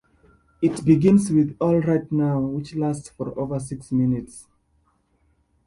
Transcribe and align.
It 0.63 0.83
begins 0.83 1.29
with 1.29 1.55
"All 1.61 1.79
Right 1.79 2.11
Now", 2.11 2.39
which 2.39 2.73
lasts 2.75 3.09
for 3.09 3.37
over 3.39 3.59
six 3.59 3.91
minutes. 3.91 4.47